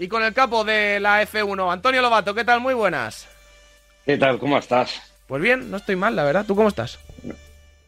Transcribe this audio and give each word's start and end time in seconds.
y 0.00 0.08
con 0.08 0.24
el 0.24 0.32
capo 0.32 0.64
de 0.64 0.98
la 0.98 1.22
F1, 1.22 1.70
Antonio 1.70 2.00
Lobato. 2.00 2.34
¿Qué 2.34 2.42
tal? 2.42 2.58
Muy 2.60 2.72
buenas. 2.72 3.28
¿Qué 4.06 4.16
tal? 4.16 4.38
¿Cómo 4.38 4.56
estás? 4.56 4.98
Pues 5.26 5.42
bien, 5.42 5.70
no 5.70 5.76
estoy 5.76 5.94
mal, 5.94 6.16
la 6.16 6.24
verdad. 6.24 6.46
¿Tú 6.46 6.56
cómo 6.56 6.68
estás? 6.68 6.98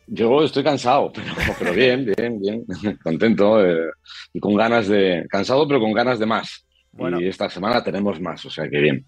Yo 0.06 0.44
estoy 0.44 0.62
cansado, 0.62 1.10
pero, 1.10 1.32
pero 1.58 1.72
bien, 1.72 2.04
bien, 2.16 2.38
bien, 2.38 2.66
contento 3.02 3.64
eh, 3.64 3.90
y 4.34 4.40
con 4.40 4.54
ganas 4.54 4.88
de... 4.88 5.24
Cansado, 5.30 5.66
pero 5.66 5.80
con 5.80 5.94
ganas 5.94 6.18
de 6.18 6.26
más. 6.26 6.66
Bueno. 6.92 7.18
Y 7.18 7.28
esta 7.28 7.48
semana 7.48 7.82
tenemos 7.82 8.20
más, 8.20 8.44
o 8.44 8.50
sea 8.50 8.68
que 8.68 8.78
bien. 8.78 9.06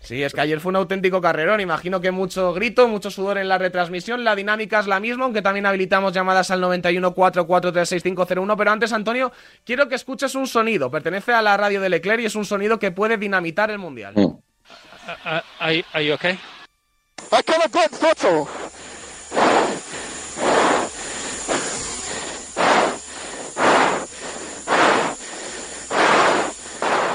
Sí, 0.00 0.22
es 0.22 0.32
que 0.32 0.40
ayer 0.40 0.60
fue 0.60 0.70
un 0.70 0.76
auténtico 0.76 1.20
carrerón. 1.20 1.60
Imagino 1.60 2.00
que 2.00 2.10
mucho 2.10 2.52
grito, 2.54 2.88
mucho 2.88 3.10
sudor 3.10 3.36
en 3.38 3.48
la 3.48 3.58
retransmisión. 3.58 4.24
La 4.24 4.34
dinámica 4.36 4.80
es 4.80 4.86
la 4.86 5.00
misma, 5.00 5.24
aunque 5.24 5.42
también 5.42 5.66
habilitamos 5.66 6.12
llamadas 6.12 6.50
al 6.50 6.62
9144366501. 6.62 8.56
Pero 8.56 8.70
antes, 8.70 8.92
Antonio, 8.92 9.32
quiero 9.64 9.88
que 9.88 9.96
escuches 9.96 10.34
un 10.34 10.46
sonido. 10.46 10.90
Pertenece 10.90 11.32
a 11.32 11.42
la 11.42 11.56
radio 11.56 11.80
de 11.80 11.88
Leclerc 11.88 12.20
y 12.22 12.26
es 12.26 12.36
un 12.36 12.44
sonido 12.44 12.78
que 12.78 12.92
puede 12.92 13.18
dinamitar 13.18 13.70
el 13.70 13.78
mundial. 13.78 14.14
Mm. 14.16 14.38
Uh, 15.08 15.40
are, 15.58 15.84
are 15.94 16.04
you 16.04 16.12
okay? 16.14 16.38
I 17.32 17.42
got 17.42 17.64
a 17.64 17.68
good 17.68 17.90
throttle. 17.90 18.48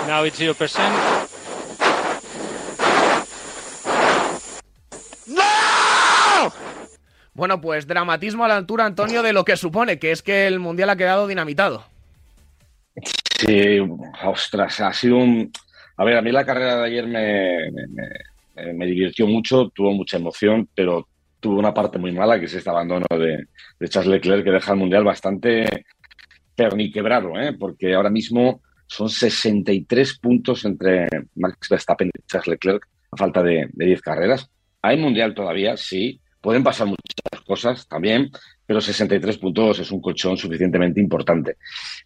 Now 0.08 0.24
it's 0.26 0.40
0%. 0.40 1.33
Bueno, 7.34 7.60
pues 7.60 7.88
dramatismo 7.88 8.46
a 8.46 8.48
la 8.48 8.58
altura, 8.58 8.86
Antonio, 8.86 9.24
de 9.24 9.34
lo 9.34 9.44
que 9.44 9.58
supone, 9.58 9.98
que 9.98 10.12
es 10.12 10.22
que 10.22 10.46
el 10.46 10.60
Mundial 10.60 10.92
ha 10.92 10.96
quedado 10.96 11.28
dinamitado. 11.28 11.84
Sí, 13.40 13.80
ostras, 14.24 14.80
ha 14.82 14.94
sido 14.94 15.18
un... 15.18 15.52
A 15.98 16.06
ver, 16.06 16.18
a 16.18 16.22
mí 16.22 16.32
la 16.32 16.46
carrera 16.46 16.78
de 16.78 16.86
ayer 16.86 17.08
me, 17.08 17.72
me, 18.74 18.86
divirtió 18.86 19.28
mucho, 19.28 19.70
tuvo 19.70 19.92
mucha 19.94 20.18
emoción, 20.18 20.68
pero 20.76 21.08
tuvo 21.40 21.60
una 21.60 21.74
parte 21.74 21.98
muy 21.98 22.12
mala, 22.12 22.40
que 22.40 22.46
es 22.46 22.54
este 22.54 22.70
abandono 22.70 23.06
de, 23.10 23.48
Charles 23.90 24.12
Leclerc, 24.12 24.44
que 24.44 24.52
deja 24.52 24.72
el 24.72 24.78
Mundial 24.78 25.04
bastante 25.04 25.66
perniquebrado, 26.56 27.40
¿eh? 27.40 27.54
porque 27.54 27.96
ahora 27.96 28.10
mismo 28.10 28.62
son 28.86 29.10
63 29.10 30.20
puntos 30.20 30.66
entre 30.66 31.08
Max 31.36 31.68
Verstappen 31.68 32.10
y 32.10 32.28
Charles 32.28 32.48
Leclerc 32.48 32.88
a 33.12 33.18
falta 33.18 33.42
de, 33.42 33.70
de 33.72 33.86
10 33.86 34.02
carreras. 34.02 34.50
Hay 34.82 34.98
Mundial 34.98 35.34
todavía, 35.34 35.78
sí, 35.78 36.22
Pueden 36.44 36.62
pasar 36.62 36.88
muchas 36.88 37.42
cosas 37.48 37.88
también, 37.88 38.30
pero 38.66 38.82
63 38.82 39.38
puntos 39.38 39.80
es 39.80 39.90
un 39.92 40.02
colchón 40.02 40.36
suficientemente 40.36 41.00
importante. 41.00 41.56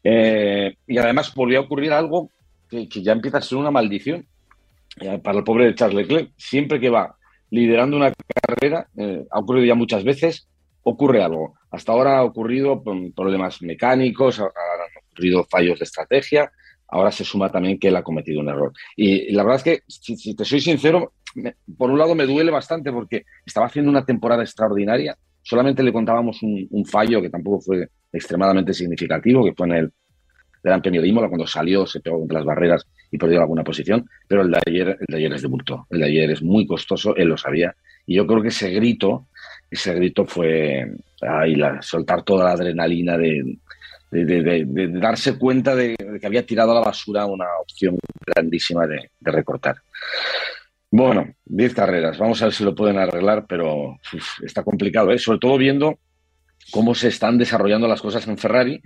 Eh, 0.04 0.76
y 0.86 0.98
además 1.00 1.34
volvió 1.34 1.62
ocurrir 1.62 1.92
algo 1.92 2.30
que, 2.70 2.88
ya 2.88 3.14
empieza 3.14 3.40
a 3.40 3.42
ser 3.42 3.58
una 3.58 3.72
maldición 3.72 4.28
eh, 5.02 5.18
para 5.24 5.40
el 5.40 5.44
pobre 5.44 5.74
Charles 5.74 6.08
Leclerc. 6.08 6.34
Siempre 6.38 6.80
que 6.80 6.92
va 6.92 7.16
liderando 7.50 7.98
una 7.98 8.14
carrera, 8.46 8.88
eh, 8.96 9.26
ha 9.32 9.40
ocurrido 9.40 9.66
ya 9.66 9.74
muchas 9.74 10.04
veces, 10.04 10.48
ocurre 10.84 11.24
algo. 11.24 11.56
Hasta 11.72 11.94
ahora 11.94 12.20
ha 12.20 12.24
ocurrido 12.24 12.84
problemas 13.16 13.64
mecánicos, 13.64 14.40
han 14.40 14.50
ocurrido 15.10 15.48
fallos 15.50 15.80
de 15.80 15.86
estrategia, 15.86 16.52
ahora 16.90 17.12
se 17.12 17.26
suma 17.26 17.52
también 17.52 17.80
que 17.80 17.88
él 17.88 17.96
ha 17.96 18.04
cometido 18.04 18.42
un 18.42 18.50
error. 18.50 18.72
Y 18.96 19.32
la 19.32 19.42
verdad 19.42 19.58
es 19.58 19.64
que, 19.64 19.84
si 19.88 20.36
te 20.36 20.46
soy 20.46 20.62
sincero, 20.62 21.14
por 21.78 21.92
un 21.92 22.00
lado 22.00 22.16
me 22.16 22.26
duele 22.26 22.52
bastante 22.52 22.92
porque 22.92 23.26
estaba 23.46 23.68
haciendo 23.68 23.92
una 23.92 24.06
temporada 24.06 24.44
extraordinaria. 24.44 25.18
Solamente 25.42 25.84
le 25.84 25.94
contábamos 25.94 26.42
un, 26.42 26.86
fallo 26.86 27.22
que 27.22 27.30
tampoco 27.30 27.62
fue 27.62 27.90
extremadamente 28.12 28.74
significativo, 28.74 29.46
que 29.46 29.54
fue 29.54 29.68
en 29.68 29.74
el 29.74 29.94
Gran 30.64 30.82
Premio 30.82 31.02
de 31.02 31.08
Imola, 31.08 31.30
cuando 31.30 31.48
salió, 31.48 31.86
se 31.86 32.02
pegó 32.02 32.20
contra 32.20 32.40
las 32.40 32.46
barreras 32.46 32.86
y 33.12 33.18
perdió 33.18 33.40
alguna 33.40 33.64
posición. 33.64 34.06
Pero 34.28 34.42
el 34.42 34.52
de 34.52 34.60
ayer, 34.66 34.98
el 35.00 35.06
de 35.08 35.18
ayer 35.18 35.34
es 35.34 35.42
de 35.42 35.48
bulto. 35.48 35.88
El 35.90 36.00
de 36.00 36.06
ayer 36.06 36.32
es 36.32 36.42
muy 36.42 36.68
costoso, 36.68 37.16
él 37.16 37.30
lo 37.30 37.38
sabía. 37.38 37.74
Y 38.06 38.16
yo 38.16 38.28
creo 38.28 38.42
que 38.42 38.50
ese 38.50 38.72
grito, 38.72 39.28
ese 39.70 39.94
grito 39.94 40.26
fue 40.26 40.86
ahí 41.22 41.56
soltar 41.82 42.24
toda 42.24 42.46
la 42.46 42.52
adrenalina 42.52 43.18
de, 43.18 43.58
darse 45.00 45.38
cuenta 45.38 45.76
de, 45.76 45.96
que 46.20 46.28
había 46.28 46.46
tirado 46.46 46.72
a 46.72 46.76
la 46.76 46.82
basura 46.82 47.26
una 47.26 47.46
opción 47.62 47.98
grandísima 48.26 48.88
de, 48.88 49.10
recortar. 49.22 49.76
Bueno, 50.90 51.34
10 51.46 51.74
carreras. 51.74 52.18
Vamos 52.18 52.42
a 52.42 52.46
ver 52.46 52.54
si 52.54 52.64
lo 52.64 52.74
pueden 52.74 52.98
arreglar, 52.98 53.46
pero 53.48 53.98
está 54.44 54.64
complicado, 54.64 55.12
¿eh? 55.12 55.20
sobre 55.20 55.40
todo 55.40 55.58
viendo 55.58 56.00
cómo 56.72 56.96
se 56.96 57.10
están 57.10 57.38
desarrollando 57.38 57.88
las 57.88 58.02
cosas 58.02 58.28
en 58.28 58.38
Ferrari, 58.38 58.82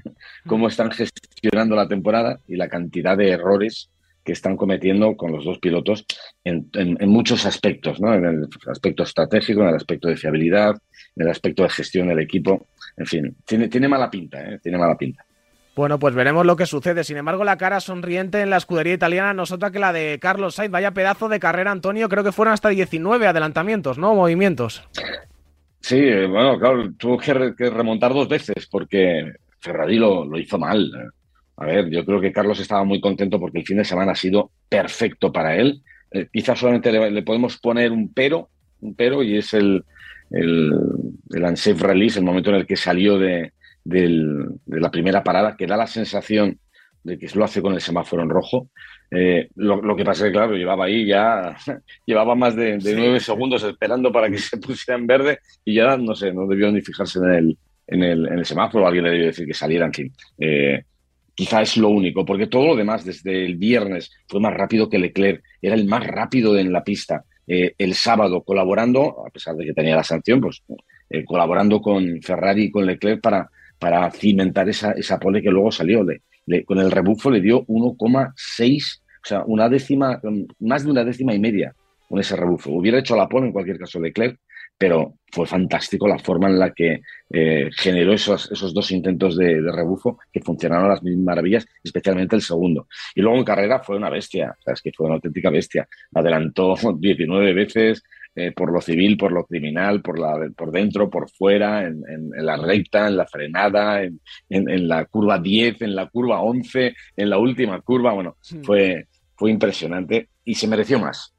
cómo 0.48 0.68
están 0.68 0.92
gestionando 0.92 1.76
la 1.76 1.88
temporada 1.88 2.40
y 2.48 2.56
la 2.56 2.70
cantidad 2.70 3.18
de 3.18 3.30
errores 3.30 3.90
que 4.24 4.34
están 4.34 4.56
cometiendo 4.56 5.16
con 5.16 5.32
los 5.32 5.46
dos 5.46 5.58
pilotos 5.60 6.06
en, 6.44 6.70
muchos 7.10 7.46
aspectos, 7.46 8.00
¿no? 8.00 8.14
en 8.14 8.26
el 8.26 8.48
aspecto 8.68 9.04
estratégico, 9.04 9.62
en 9.62 9.70
el 9.70 9.76
aspecto 9.76 10.08
de 10.08 10.18
fiabilidad, 10.18 10.76
en 11.16 11.24
el 11.24 11.30
aspecto 11.30 11.64
de 11.64 11.70
gestión 11.70 12.08
del 12.08 12.20
equipo. 12.20 12.68
En 12.98 13.06
fin, 13.06 13.36
tiene, 13.46 13.68
tiene 13.68 13.88
mala 13.88 14.12
pinta, 14.12 14.42
¿eh? 14.42 14.60
tiene 14.62 14.78
mala 14.78 14.98
pinta. 14.98 15.26
Bueno, 15.74 16.00
pues 16.00 16.14
veremos 16.14 16.46
lo 16.46 16.58
que 16.58 16.66
sucede. 16.66 17.04
Sin 17.04 17.18
embargo, 17.18 17.46
la 17.46 17.58
cara 17.58 17.80
sonriente 17.80 18.42
en 18.42 18.50
la 18.50 18.58
escudería 18.58 18.94
italiana 18.94 19.34
no 19.34 19.44
es 19.44 19.52
otra 19.52 19.72
que 19.72 19.80
la 19.80 19.94
de 19.94 20.20
Carlos 20.20 20.56
Sainz. 20.56 20.72
Vaya 20.72 20.92
pedazo 20.92 21.30
de 21.30 21.40
carrera, 21.40 21.72
Antonio. 21.72 22.10
Creo 22.10 22.24
que 22.24 22.34
fueron 22.34 22.54
hasta 22.54 22.70
19 22.70 23.26
adelantamientos, 23.26 23.98
¿no? 23.98 24.14
Movimientos. 24.14 24.84
Sí, 25.80 26.02
bueno, 26.28 26.60
claro, 26.60 26.92
tuvo 26.98 27.18
que, 27.18 27.34
remontar 27.70 28.14
dos 28.14 28.28
veces 28.28 28.68
porque 28.70 29.32
Ferrari 29.60 29.98
lo, 29.98 30.38
hizo 30.38 30.60
mal. 30.60 30.92
A 31.56 31.66
ver, 31.66 31.90
yo 31.90 32.06
creo 32.06 32.20
que 32.20 32.34
Carlos 32.34 32.60
estaba 32.60 32.84
muy 32.84 33.00
contento 33.00 33.40
porque 33.40 33.60
el 33.60 33.66
fin 33.66 33.78
de 33.78 33.86
semana 33.86 34.12
ha 34.12 34.16
sido 34.16 34.52
perfecto 34.68 35.32
para 35.32 35.56
él. 35.56 35.82
Eh, 36.12 36.28
quizás 36.32 36.60
solamente 36.60 36.92
le, 36.92 37.24
podemos 37.24 37.58
poner 37.58 37.92
un 37.92 38.14
pero, 38.14 38.50
un 38.82 38.94
pero, 38.94 39.24
y 39.24 39.38
es 39.38 39.54
el, 39.54 39.86
el, 40.32 40.74
el 41.30 41.44
unsafe 41.44 41.88
release, 41.88 42.20
el 42.20 42.26
momento 42.26 42.50
en 42.50 42.58
el 42.58 42.68
que 42.68 42.76
salió 42.76 43.18
de, 43.18 43.54
de 43.84 44.80
la 44.80 44.92
primera 44.92 45.24
parada, 45.24 45.56
que 45.58 45.68
da 45.68 45.78
la 45.78 45.88
sensación 45.88 46.60
de 47.04 47.18
que 47.18 47.28
lo 47.34 47.44
hace 47.44 47.62
con 47.62 47.74
el 47.74 47.82
semáforo 47.82 48.24
en 48.24 48.30
rojo. 48.30 48.70
Eh, 49.10 49.50
lo, 49.56 49.96
que 49.96 50.06
pasa 50.06 50.24
es 50.24 50.30
que, 50.30 50.38
claro, 50.38 50.56
llevaba 50.56 50.86
ahí 50.86 51.06
ya, 51.06 51.56
llevaba 52.06 52.36
más 52.36 52.56
de, 52.56 52.78
nueve 52.96 53.20
segundos 53.20 53.64
esperando 53.64 54.12
para 54.12 54.30
que 54.30 54.38
se 54.38 54.58
pusiera 54.58 55.00
en 55.00 55.08
verde 55.08 55.40
y 55.66 55.76
ya, 55.76 55.98
no 55.98 56.16
sé, 56.16 56.34
no 56.34 56.48
debió 56.48 56.72
ni 56.72 56.82
fijarse 56.82 57.20
en 57.20 57.32
el, 57.32 57.58
en 57.88 58.04
el, 58.04 58.28
en 58.28 58.40
el 58.40 58.46
semáforo, 58.46 58.86
alguien 58.86 59.06
le 59.06 59.12
debió 59.12 59.26
decir 59.28 59.48
que 59.48 59.54
saliera, 59.54 59.86
en 59.86 59.94
fin. 59.94 60.14
Eh, 60.40 60.84
quizá 61.34 61.62
es 61.62 61.78
lo 61.78 61.90
único, 61.90 62.26
porque 62.26 62.48
todo 62.48 62.68
lo 62.68 62.76
demás 62.76 63.04
desde 63.04 63.46
el 63.46 63.56
viernes 63.58 64.12
fue 64.28 64.40
más 64.40 64.54
rápido 64.54 64.90
que 64.90 65.00
Leclerc, 65.00 65.44
era 65.62 65.76
el 65.76 65.86
más 65.86 66.06
rápido 66.06 66.58
en 66.58 66.72
la 66.72 66.84
pista. 66.84 67.24
Eh, 67.48 67.74
el 67.78 67.96
sábado 67.96 68.44
colaborando, 68.44 69.26
a 69.28 69.30
pesar 69.30 69.56
de 69.56 69.66
que 69.66 69.74
tenía 69.74 69.96
la 69.96 70.04
sanción, 70.04 70.40
pues 70.40 70.64
colaborando 71.26 71.82
con 71.82 72.22
Ferrari 72.22 72.66
y 72.66 72.72
con 72.72 72.86
Leclerc 72.86 73.20
para, 73.20 73.50
para 73.82 74.12
cimentar 74.12 74.70
esa, 74.70 74.92
esa 74.92 75.20
pole 75.20 75.42
que 75.42 75.50
luego 75.50 75.72
salió. 75.72 76.06
Con 76.66 76.78
el 76.78 76.92
rebufo 76.92 77.32
le 77.32 77.42
dio 77.42 77.66
1,6, 77.66 79.02
o 79.02 79.28
sea, 79.28 79.44
una 79.48 79.68
décima, 79.70 80.22
más 80.60 80.86
de 80.86 80.92
una 80.92 81.04
décima 81.04 81.34
y 81.34 81.40
media 81.40 81.74
con 82.08 82.20
ese 82.20 82.36
rebufo. 82.36 82.70
Hubiera 82.70 83.00
hecho 83.00 83.16
la 83.16 83.28
pole 83.28 83.48
en 83.48 83.54
cualquier 83.54 83.80
caso 83.80 84.00
Leclerc, 84.00 84.38
pero 84.78 85.16
fue 85.32 85.48
fantástico 85.48 86.08
la 86.08 86.20
forma 86.20 86.48
en 86.48 86.60
la 86.60 86.74
que 86.74 87.02
eh, 87.32 87.70
generó 87.76 88.14
esos, 88.14 88.52
esos 88.52 88.72
dos 88.72 88.92
intentos 88.92 89.36
de, 89.36 89.62
rebufo 89.72 90.20
que 90.32 90.42
funcionaron 90.42 90.86
a 90.86 90.90
las 90.90 91.02
mismas 91.02 91.26
maravillas, 91.26 91.66
especialmente 91.84 92.36
el 92.36 92.44
segundo. 92.44 92.88
Y 93.16 93.22
luego 93.22 93.38
en 93.38 93.44
carrera 93.44 93.80
fue 93.80 93.98
una 93.98 94.12
bestia, 94.12 94.56
o 94.64 94.72
es 94.72 94.82
que 94.82 94.92
fue 94.96 95.08
una 95.08 95.16
auténtica 95.16 95.50
bestia. 95.50 95.88
Adelantó 96.14 96.76
19 97.00 97.54
veces, 97.54 98.04
eh, 98.34 98.54
por 98.54 98.72
lo 98.72 98.80
civil, 98.80 99.18
por 99.18 99.34
lo 99.34 99.46
criminal, 99.46 100.02
por, 100.02 100.18
la, 100.18 100.50
por 100.56 100.72
dentro, 100.72 101.10
por 101.10 101.30
fuera, 101.30 101.86
en, 101.86 102.32
la 102.38 102.56
recta, 102.56 103.08
en 103.08 103.18
la 103.18 103.28
frenada, 103.28 104.04
en, 104.04 104.20
la 104.88 105.06
curva 105.06 105.38
10, 105.38 105.82
en 105.82 105.96
la 105.96 106.08
curva 106.08 106.42
11, 106.42 106.96
en 107.18 107.30
la 107.30 107.38
última 107.38 107.82
curva. 107.82 108.14
Bueno, 108.14 108.38
fue, 108.64 109.08
fue 109.36 109.52
impresionante 109.52 110.30
y 110.46 110.56
se 110.56 110.68
mereció 110.68 110.98
más. 110.98 111.34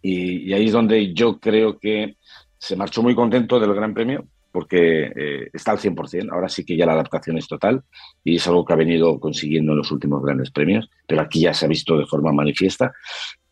Y, 0.00 0.52
ahí 0.52 0.66
es 0.66 0.72
donde 0.72 1.12
yo 1.12 1.40
creo 1.40 1.78
que 1.78 2.16
se 2.56 2.76
marchó 2.76 3.02
muy 3.02 3.14
contento 3.14 3.58
del 3.58 3.74
Gran 3.74 3.94
Premio 3.94 4.26
porque 4.52 5.12
eh, 5.14 5.50
está 5.52 5.72
al 5.72 5.78
100%. 5.78 6.30
Ahora 6.32 6.48
sí 6.48 6.64
que 6.64 6.76
ya 6.76 6.86
la 6.86 6.92
adaptación 6.92 7.36
es 7.36 7.48
total 7.48 7.82
y 8.22 8.36
es 8.36 8.46
algo 8.46 8.64
que 8.64 8.72
ha 8.72 8.76
venido 8.76 9.18
consiguiendo 9.18 9.72
en 9.72 9.78
los 9.78 9.90
últimos 9.90 10.22
grandes 10.22 10.50
premios, 10.50 10.88
pero 11.06 11.20
aquí 11.20 11.40
ya 11.40 11.52
se 11.52 11.66
ha 11.66 11.68
visto 11.68 11.98
de 11.98 12.06
forma 12.06 12.32
manifiesta. 12.32 12.92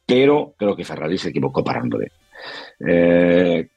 Pero 0.07 0.55
creo 0.57 0.77
que 0.77 0.85
Ferrari 0.85 1.19
se 1.19 1.31
equivocó 1.31 1.65
parándole. 1.65 2.13
Eh, 2.87 3.69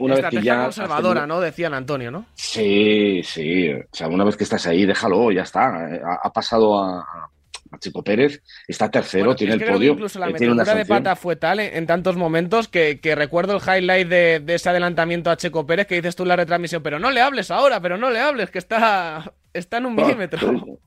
una 0.00 0.14
vez 0.14 0.26
que 0.30 0.42
ya 0.42 0.64
conservadora, 0.64 1.26
¿no? 1.26 1.40
Decían 1.40 1.74
Antonio, 1.74 2.10
¿no? 2.10 2.24
Sí, 2.34 3.20
sí. 3.22 3.70
O 3.70 3.84
sea, 3.92 4.08
una 4.08 4.24
vez 4.24 4.36
que 4.36 4.44
estás 4.44 4.66
ahí, 4.66 4.86
déjalo, 4.86 5.30
ya 5.30 5.42
está. 5.42 5.88
Ha, 6.22 6.32
pasado 6.32 6.82
a, 6.82 7.30
Chico 7.78 8.02
Pérez, 8.02 8.42
está 8.66 8.90
tercero, 8.90 9.36
tiene 9.36 9.54
el 9.54 9.64
podio. 9.64 9.92
Incluso 9.92 10.18
la 10.18 10.28
metedura 10.28 10.74
de 10.74 10.86
pata 10.86 11.14
fue 11.16 11.36
tal 11.36 11.60
en, 11.60 11.86
tantos 11.86 12.16
momentos 12.16 12.68
que, 12.68 12.98
recuerdo 13.14 13.56
el 13.56 13.62
highlight 13.62 14.08
de, 14.08 14.42
ese 14.48 14.70
adelantamiento 14.70 15.30
a 15.30 15.36
Checo 15.36 15.66
Pérez 15.66 15.86
que 15.86 15.96
dices 15.96 16.16
tú 16.16 16.22
en 16.22 16.30
la 16.30 16.36
retransmisión, 16.36 16.82
pero 16.82 16.98
no 16.98 17.10
le 17.10 17.20
hables 17.20 17.50
ahora, 17.50 17.80
pero 17.80 17.98
no 17.98 18.10
le 18.10 18.20
hables, 18.20 18.50
que 18.50 18.58
está, 18.58 19.34
está 19.52 19.76
en 19.76 19.86
un 19.86 19.94
milímetro. 19.96 20.80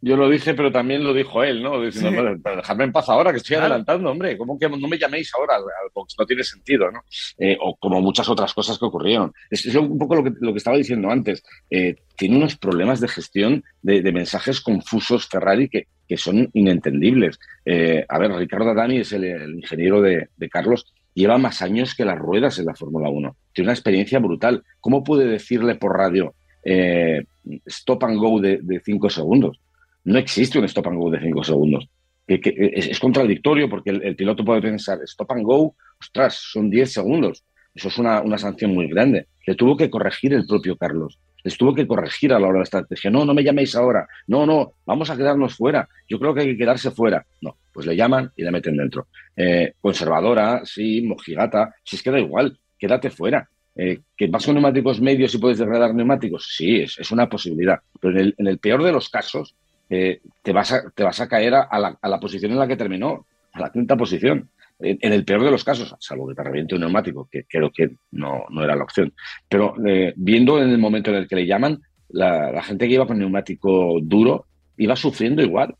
Yo 0.00 0.16
lo 0.16 0.28
dije, 0.30 0.54
pero 0.54 0.70
también 0.70 1.02
lo 1.02 1.12
dijo 1.12 1.42
él, 1.42 1.62
¿no? 1.62 1.80
Diciendo, 1.80 2.10
Sí. 2.10 2.16
"Pero- 2.16 2.40
pero 2.42 2.56
dejadme 2.56 2.84
en 2.84 2.92
paz 2.92 3.08
ahora, 3.08 3.30
que 3.32 3.38
estoy 3.38 3.56
Claro. 3.56 3.66
adelantando, 3.66 4.10
hombre. 4.10 4.38
¿Cómo 4.38 4.58
que 4.58 4.68
no 4.68 4.86
me 4.88 4.98
llaméis 4.98 5.32
ahora 5.34 5.56
al, 5.56 5.62
al 5.62 5.90
box? 5.92 6.14
No 6.18 6.24
tiene 6.26 6.44
sentido, 6.44 6.90
¿no? 6.90 7.00
Eh, 7.38 7.56
o 7.60 7.76
como 7.76 8.00
muchas 8.00 8.28
otras 8.28 8.54
cosas 8.54 8.78
que 8.78 8.84
ocurrieron. 8.84 9.32
Es, 9.50 9.66
es 9.66 9.74
un 9.74 9.98
poco 9.98 10.14
lo 10.16 10.24
que, 10.24 10.32
lo 10.40 10.52
que 10.52 10.58
estaba 10.58 10.76
diciendo 10.76 11.10
antes. 11.10 11.42
Eh, 11.70 11.96
tiene 12.16 12.36
unos 12.36 12.56
problemas 12.56 13.00
de 13.00 13.08
gestión 13.08 13.64
de, 13.82 14.02
de 14.02 14.12
mensajes 14.12 14.60
confusos 14.60 15.26
Ferrari 15.26 15.68
que, 15.68 15.86
que 16.08 16.16
son 16.16 16.48
inentendibles. 16.52 17.38
Eh, 17.64 18.04
a 18.08 18.18
ver, 18.18 18.32
Ricardo 18.32 18.70
Adani 18.70 18.98
es 18.98 19.12
el, 19.12 19.24
el 19.24 19.54
ingeniero 19.56 20.00
de, 20.00 20.28
de 20.36 20.48
Carlos. 20.48 20.86
Lleva 21.14 21.38
más 21.38 21.62
años 21.62 21.96
que 21.96 22.04
las 22.04 22.16
ruedas 22.18 22.58
en 22.60 22.66
la 22.66 22.74
Fórmula 22.76 23.08
1. 23.08 23.34
Tiene 23.52 23.66
una 23.66 23.72
experiencia 23.74 24.20
brutal. 24.20 24.62
¿Cómo 24.80 25.02
puede 25.02 25.26
decirle 25.26 25.74
por 25.74 25.96
radio 25.96 26.34
eh, 26.64 27.24
stop 27.66 28.04
and 28.04 28.18
go 28.18 28.40
de, 28.40 28.58
de 28.62 28.80
cinco 28.84 29.10
segundos? 29.10 29.58
No 30.04 30.18
existe 30.18 30.58
un 30.58 30.64
stop 30.64 30.88
and 30.88 30.98
go 30.98 31.10
de 31.10 31.20
cinco 31.20 31.44
segundos. 31.44 31.88
Que- 32.26 32.40
que 32.40 32.54
es, 32.74 32.98
contradictorio 33.00 33.68
porque 33.68 33.90
el, 33.90 34.16
piloto 34.16 34.44
puede 34.44 34.60
pensar 34.60 34.98
stop 35.04 35.32
and 35.32 35.44
go, 35.44 35.74
ostras, 36.00 36.34
son 36.34 36.68
10 36.70 36.92
segundos. 36.92 37.44
Eso 37.74 37.88
es 37.88 37.98
una, 37.98 38.20
una 38.20 38.38
sanción 38.38 38.74
muy 38.74 38.88
grande. 38.88 39.28
Le 39.46 39.54
tuvo 39.54 39.76
que 39.76 39.88
corregir 39.88 40.34
el 40.34 40.46
propio 40.46 40.76
Carlos. 40.76 41.18
Les 41.44 41.56
tuvo 41.56 41.74
que 41.74 41.86
corregir 41.86 42.32
a 42.32 42.38
la 42.38 42.46
hora 42.46 42.54
de 42.54 42.58
la 42.60 42.64
estrategia. 42.64 43.10
No, 43.10 43.24
no 43.24 43.32
me 43.32 43.44
llaméis 43.44 43.74
ahora. 43.76 44.06
No, 44.26 44.44
no, 44.44 44.72
vamos 44.84 45.08
a 45.08 45.16
quedarnos 45.16 45.54
fuera. 45.54 45.88
Yo 46.08 46.18
creo 46.18 46.34
que 46.34 46.40
hay 46.40 46.46
que 46.48 46.58
quedarse 46.58 46.90
fuera. 46.90 47.24
No, 47.40 47.56
pues 47.72 47.86
le 47.86 47.94
llaman 47.96 48.30
y 48.36 48.42
le 48.42 48.50
meten 48.50 48.76
dentro. 48.76 49.06
Eh, 49.36 49.72
conservadora, 49.80 50.62
sí, 50.64 51.02
mojigata, 51.02 51.74
si 51.84 51.96
es 51.96 52.02
que 52.02 52.10
da 52.10 52.18
igual, 52.18 52.58
quédate 52.78 53.10
fuera. 53.10 53.48
Eh, 53.76 54.00
¿Que 54.16 54.26
vas 54.26 54.44
con 54.44 54.56
neumáticos 54.56 55.00
medios 55.00 55.32
y 55.34 55.38
puedes 55.38 55.58
degradar 55.58 55.94
neumáticos? 55.94 56.46
Sí, 56.56 56.80
es, 56.80 56.98
es 56.98 57.10
una 57.12 57.28
posibilidad. 57.28 57.78
Pero 58.00 58.14
en 58.14 58.18
el, 58.18 58.34
en 58.36 58.46
el 58.48 58.58
peor 58.58 58.82
de 58.82 58.90
los 58.90 59.08
casos, 59.08 59.54
eh, 59.90 60.20
te, 60.42 60.52
vas 60.52 60.72
a, 60.72 60.90
te 60.90 61.02
vas 61.02 61.20
a 61.20 61.28
caer 61.28 61.54
a, 61.54 61.78
la, 61.78 61.98
a 62.00 62.08
la 62.08 62.20
posición 62.20 62.52
en 62.52 62.58
la 62.58 62.68
que 62.68 62.76
terminó, 62.76 63.26
a 63.52 63.60
la 63.60 63.70
quinta 63.70 63.96
posición. 63.96 64.48
En, 64.80 64.96
en 65.00 65.12
el 65.12 65.24
peor 65.24 65.42
de 65.42 65.50
los 65.50 65.64
casos, 65.64 65.94
salvo 65.98 66.28
que 66.28 66.34
te 66.36 66.42
reviente 66.44 66.74
un 66.76 66.82
neumático, 66.82 67.28
que 67.30 67.44
creo 67.48 67.70
que 67.72 67.96
no, 68.12 68.44
no 68.50 68.62
era 68.62 68.76
la 68.76 68.84
opción. 68.84 69.12
Pero 69.48 69.74
eh, 69.84 70.12
viendo 70.16 70.62
en 70.62 70.70
el 70.70 70.78
momento 70.78 71.10
en 71.10 71.16
el 71.16 71.26
que 71.26 71.34
le 71.36 71.46
llaman, 71.46 71.80
la, 72.10 72.52
la 72.52 72.62
gente 72.62 72.86
que 72.86 72.94
iba 72.94 73.06
con 73.06 73.18
neumático 73.18 73.98
duro 74.00 74.46
iba 74.76 74.94
sufriendo 74.94 75.42
igual. 75.42 75.74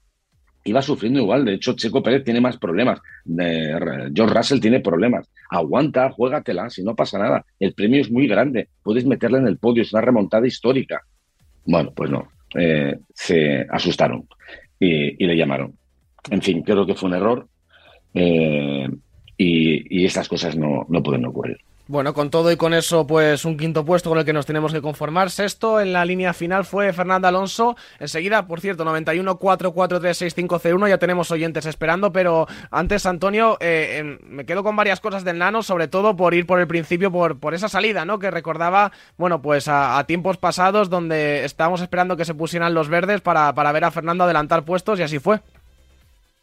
Iba 0.64 0.82
sufriendo 0.82 1.20
igual. 1.20 1.44
De 1.44 1.54
hecho, 1.54 1.74
Checo 1.74 2.02
Pérez 2.02 2.24
tiene 2.24 2.40
más 2.40 2.58
problemas. 2.58 3.00
Eh, 3.40 3.72
George 4.12 4.34
Russell 4.34 4.60
tiene 4.60 4.80
problemas. 4.80 5.30
Aguanta, 5.48 6.10
juégatela, 6.10 6.68
si 6.68 6.82
no 6.82 6.96
pasa 6.96 7.18
nada. 7.18 7.46
El 7.60 7.74
premio 7.74 8.00
es 8.00 8.10
muy 8.10 8.26
grande. 8.26 8.68
Puedes 8.82 9.06
meterla 9.06 9.38
en 9.38 9.46
el 9.46 9.58
podio. 9.58 9.82
Es 9.82 9.92
una 9.92 10.02
remontada 10.02 10.46
histórica. 10.46 11.02
Bueno, 11.64 11.92
pues 11.94 12.10
no. 12.10 12.28
Eh, 12.54 12.98
se 13.14 13.66
asustaron 13.70 14.26
y, 14.78 15.22
y 15.22 15.26
le 15.26 15.36
llamaron. 15.36 15.74
En 16.30 16.42
fin, 16.42 16.62
creo 16.62 16.86
que 16.86 16.94
fue 16.94 17.08
un 17.08 17.16
error. 17.16 17.48
Eh, 18.14 18.88
y, 19.36 20.00
y 20.00 20.04
estas 20.04 20.28
cosas 20.28 20.56
no, 20.56 20.86
no 20.88 21.02
pueden 21.02 21.26
ocurrir. 21.26 21.58
Bueno, 21.88 22.12
con 22.12 22.28
todo 22.28 22.52
y 22.52 22.56
con 22.58 22.74
eso, 22.74 23.06
pues 23.06 23.46
un 23.46 23.56
quinto 23.56 23.82
puesto 23.82 24.10
con 24.10 24.18
el 24.18 24.26
que 24.26 24.34
nos 24.34 24.44
tenemos 24.44 24.74
que 24.74 24.82
conformar. 24.82 25.30
Sexto 25.30 25.80
en 25.80 25.94
la 25.94 26.04
línea 26.04 26.34
final 26.34 26.66
fue 26.66 26.92
Fernando 26.92 27.28
Alonso. 27.28 27.76
Enseguida, 27.98 28.46
por 28.46 28.60
cierto, 28.60 28.84
91 28.84 29.38
4 29.38 29.72
4 29.72 29.98
3 29.98 30.18
6 30.18 30.34
5 30.34 30.58
0 30.58 30.76
1. 30.76 30.88
Ya 30.88 30.98
tenemos 30.98 31.30
oyentes 31.30 31.64
esperando, 31.64 32.12
pero 32.12 32.46
antes, 32.70 33.06
Antonio, 33.06 33.56
eh, 33.60 34.00
em, 34.00 34.18
me 34.22 34.44
quedo 34.44 34.62
con 34.62 34.76
varias 34.76 35.00
cosas 35.00 35.24
del 35.24 35.38
Nano, 35.38 35.62
sobre 35.62 35.88
todo 35.88 36.14
por 36.14 36.34
ir 36.34 36.44
por 36.44 36.60
el 36.60 36.66
principio, 36.66 37.10
por, 37.10 37.40
por 37.40 37.54
esa 37.54 37.70
salida, 37.70 38.04
¿no? 38.04 38.18
Que 38.18 38.30
recordaba, 38.30 38.92
bueno, 39.16 39.40
pues 39.40 39.66
a, 39.66 39.98
a 39.98 40.04
tiempos 40.04 40.36
pasados 40.36 40.90
donde 40.90 41.46
estábamos 41.46 41.80
esperando 41.80 42.18
que 42.18 42.26
se 42.26 42.34
pusieran 42.34 42.74
los 42.74 42.90
verdes 42.90 43.22
para, 43.22 43.54
para 43.54 43.72
ver 43.72 43.84
a 43.84 43.90
Fernando 43.90 44.24
adelantar 44.24 44.66
puestos 44.66 45.00
y 45.00 45.04
así 45.04 45.20
fue. 45.20 45.40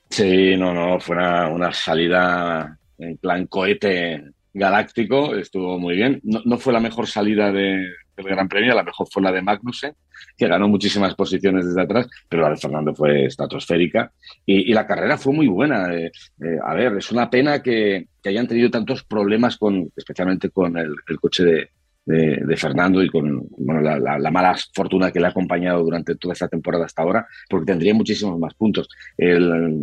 Sí, 0.10 0.58
no, 0.58 0.74
no, 0.74 1.00
fue 1.00 1.16
una, 1.18 1.50
una 1.50 1.72
salida 1.72 2.80
en 2.98 3.18
plan 3.18 3.46
cohete 3.46 4.24
galáctico, 4.56 5.36
estuvo 5.36 5.78
muy 5.78 5.96
bien. 5.96 6.20
No, 6.24 6.42
no 6.46 6.58
fue 6.58 6.74
la 6.74 6.80
mejor 6.80 7.08
salida 7.08 7.52
de, 7.52 7.86
del 8.16 8.26
Gran 8.26 8.48
Premio, 8.48 8.74
la 8.74 8.84
mejor 8.84 9.08
fue 9.12 9.22
la 9.22 9.32
de 9.32 9.42
Magnussen, 9.42 9.94
que 10.38 10.48
ganó 10.48 10.68
muchísimas 10.68 11.14
posiciones 11.14 11.66
desde 11.66 11.82
atrás, 11.82 12.08
pero 12.30 12.44
la 12.44 12.50
de 12.50 12.58
Fernando 12.58 12.96
fue 12.96 13.26
estratosférica 13.26 14.12
y, 14.46 14.74
la 14.74 14.88
carrera 14.88 15.18
fue 15.18 15.34
muy 15.34 15.48
buena. 15.48 15.94
Eh, 15.94 16.12
eh, 16.42 16.58
a 16.64 16.74
ver, 16.74 16.98
es 16.98 17.12
una 17.12 17.30
pena 17.30 17.62
que, 17.62 18.08
hayan 18.26 18.48
tenido 18.48 18.72
tantos 18.72 19.04
problemas 19.04 19.56
con, 19.56 19.92
especialmente 19.96 20.50
con 20.50 20.76
el 20.78 21.20
coche 21.20 21.44
de, 21.44 21.70
de, 22.06 22.40
de, 22.46 22.58
Fernando 22.58 23.04
y 23.04 23.10
con 23.10 23.48
bueno, 23.58 23.82
la, 23.82 23.98
la, 23.98 24.20
la, 24.20 24.32
mala 24.32 24.56
fortuna 24.74 25.12
que 25.12 25.20
le 25.20 25.26
ha 25.26 25.30
acompañado 25.30 25.84
durante 25.84 26.16
toda 26.16 26.34
esta 26.34 26.48
temporada 26.48 26.86
hasta 26.86 27.02
ahora, 27.02 27.28
porque 27.50 27.72
tendría 27.72 27.94
muchísimos 27.94 28.38
más 28.40 28.54
puntos. 28.54 28.88
El 29.18 29.74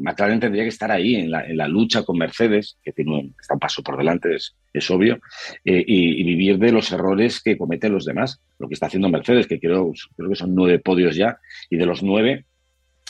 McLaren 0.00 0.40
tendría 0.40 0.62
que 0.62 0.68
estar 0.68 0.90
ahí 0.92 1.16
en 1.16 1.30
la, 1.30 1.44
en 1.44 1.56
la 1.56 1.68
lucha 1.68 2.04
con 2.04 2.18
Mercedes, 2.18 2.78
que 2.82 2.92
tiene 2.92 3.12
un, 3.12 3.34
paso 3.60 3.82
por 3.82 3.96
delante, 3.96 4.34
es, 4.36 4.54
es 4.72 4.90
obvio, 4.90 5.18
eh, 5.64 5.84
y, 5.86 6.20
y, 6.20 6.24
vivir 6.24 6.58
de 6.58 6.72
los 6.72 6.90
errores 6.92 7.42
que 7.42 7.58
cometen 7.58 7.92
los 7.92 8.04
demás. 8.04 8.40
Lo 8.58 8.68
que 8.68 8.74
está 8.74 8.86
haciendo 8.86 9.08
Mercedes, 9.08 9.46
que 9.46 9.58
creo, 9.58 9.92
creo 10.16 10.28
que 10.28 10.36
son 10.36 10.54
nueve 10.54 10.78
podios 10.78 11.16
ya, 11.16 11.38
y 11.68 11.76
de 11.76 11.86
los 11.86 12.02
nueve, 12.02 12.46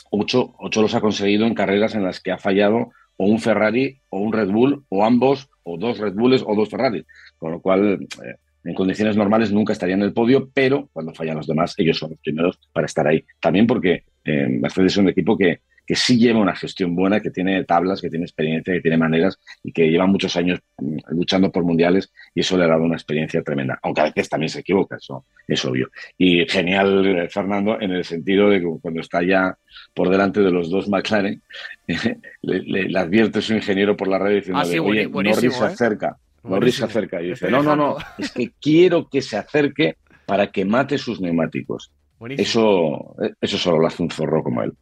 ocho, 0.09 0.55
ocho 0.59 0.81
los 0.81 0.95
ha 0.95 1.01
conseguido 1.01 1.45
en 1.45 1.53
carreras 1.53 1.95
en 1.95 2.03
las 2.03 2.19
que 2.19 2.31
ha 2.31 2.37
fallado 2.37 2.91
o 3.17 3.25
un 3.25 3.39
Ferrari 3.39 4.01
o 4.09 4.19
un 4.19 4.33
Red 4.33 4.49
Bull, 4.49 4.85
o 4.89 5.05
ambos, 5.05 5.49
o 5.63 5.77
dos 5.77 5.97
Red 5.99 6.13
Bulls 6.13 6.43
o 6.45 6.55
dos 6.55 6.69
Ferraris. 6.69 7.05
Con 7.37 7.51
lo 7.51 7.61
cual, 7.61 8.07
eh, 8.25 8.35
en 8.63 8.73
condiciones 8.73 9.17
normales 9.17 9.51
nunca 9.51 9.73
estarían 9.73 9.99
en 9.99 10.07
el 10.07 10.13
podio, 10.13 10.49
pero 10.53 10.89
cuando 10.93 11.13
fallan 11.13 11.37
los 11.37 11.47
demás, 11.47 11.73
ellos 11.77 11.97
son 11.97 12.11
los 12.11 12.19
primeros 12.19 12.59
para 12.71 12.85
estar 12.85 13.07
ahí. 13.07 13.23
También 13.39 13.67
porque 13.67 14.03
eh, 14.23 14.47
Mercedes 14.47 14.93
es 14.93 14.97
un 14.97 15.09
equipo 15.09 15.37
que, 15.37 15.59
que 15.85 15.95
sí 15.95 16.17
lleva 16.17 16.39
una 16.39 16.55
gestión 16.55 16.95
buena, 16.95 17.19
que 17.19 17.29
tiene 17.29 17.63
tablas, 17.65 18.01
que 18.01 18.09
tiene 18.09 18.25
experiencia, 18.25 18.73
que 18.73 18.81
tiene 18.81 18.97
maneras 18.97 19.39
y 19.63 19.71
que 19.71 19.89
lleva 19.89 20.07
muchos 20.07 20.35
años 20.37 20.59
mm, 20.77 20.97
luchando 21.09 21.51
por 21.51 21.63
mundiales 21.63 22.11
y 22.33 22.39
eso 22.39 22.57
le 22.57 22.63
ha 22.63 22.67
dado 22.67 22.83
una 22.83 22.95
experiencia 22.95 23.43
tremenda. 23.43 23.79
Aunque 23.83 24.01
a 24.01 24.05
veces 24.05 24.29
también 24.29 24.49
se 24.49 24.61
equivoca, 24.61 24.95
eso 24.95 25.25
es 25.47 25.63
obvio. 25.65 25.89
Y 26.17 26.45
genial, 26.47 27.05
eh, 27.05 27.29
Fernando, 27.29 27.79
en 27.81 27.91
el 27.91 28.05
sentido 28.05 28.49
de 28.49 28.61
que 28.61 28.67
cuando 28.81 29.01
está 29.01 29.21
ya 29.23 29.57
por 29.93 30.09
delante 30.09 30.39
de 30.39 30.51
los 30.51 30.69
dos 30.69 30.87
McLaren, 30.87 31.41
le, 31.87 32.59
le, 32.61 32.83
le, 32.89 32.99
advierte 32.99 33.41
su 33.41 33.53
ingeniero 33.53 33.97
por 33.97 34.07
la 34.07 34.19
radio 34.19 34.37
diciendo, 34.37 34.61
ah, 34.61 34.65
sí, 34.65 34.79
oye, 34.79 35.07
Norris 35.07 35.53
se 35.53 35.63
¿eh? 35.63 35.67
acerca. 35.67 36.17
Norris 36.43 36.75
se 36.75 36.85
acerca 36.85 37.21
y 37.21 37.29
dice, 37.29 37.49
no, 37.49 37.63
no, 37.63 37.75
no, 37.75 37.97
es 38.17 38.31
que 38.31 38.51
quiero 38.61 39.07
que 39.09 39.21
se 39.21 39.37
acerque 39.37 39.97
para 40.25 40.47
que 40.51 40.65
mate 40.65 40.97
sus 40.97 41.21
neumáticos. 41.21 41.91
Eso, 42.29 43.15
eso 43.41 43.57
solo 43.57 43.79
lo 43.79 43.87
hace 43.87 44.01
un 44.01 44.09
zorro 44.09 44.43
como 44.43 44.63
él. 44.63 44.73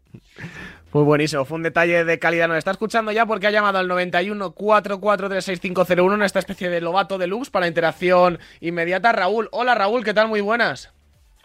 Muy 0.94 1.04
buenísimo, 1.04 1.46
fue 1.46 1.56
un 1.56 1.64
detalle 1.64 2.04
de 2.04 2.20
calidad. 2.20 2.48
Nos 2.48 2.58
está 2.58 2.72
escuchando 2.72 3.12
ya 3.12 3.26
porque 3.26 3.48
ha 3.48 3.52
llamado 3.52 3.80
al 3.80 3.88
91 3.88 4.54
4436501 4.54 6.14
en 6.16 6.22
esta 6.24 6.40
especie 6.40 6.70
de 6.70 6.82
lobato 6.82 7.18
deluxe 7.18 7.50
para 7.50 7.68
interacción 7.68 8.40
inmediata. 8.60 9.12
Raúl, 9.12 9.48
hola 9.52 9.74
Raúl, 9.74 10.04
¿qué 10.04 10.14
tal? 10.14 10.28
Muy 10.28 10.42
buenas. 10.42 10.94